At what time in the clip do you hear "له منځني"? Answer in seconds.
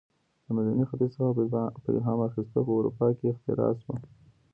0.45-0.83